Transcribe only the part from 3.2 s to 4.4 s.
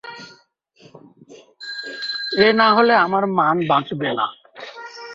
মান বাঁচবে না।